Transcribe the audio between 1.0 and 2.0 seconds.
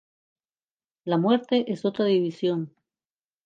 La muerte es